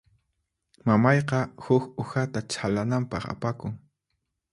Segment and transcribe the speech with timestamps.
[0.87, 3.73] Mamayqa huk uhata chhalananpaq apakun.